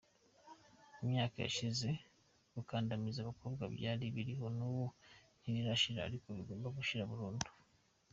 Mu 0.97 1.03
myaka 1.11 1.35
yashize 1.45 1.89
gukandamiza 2.55 3.17
abakobwa 3.21 3.63
byari 3.75 4.05
biriho 4.15 4.45
n’ubu 4.57 4.85
ntibirashira 5.39 5.99
ariko 6.07 6.27
bigomba 6.37 6.67
gushira 6.77 7.09
burundu. 7.11 7.47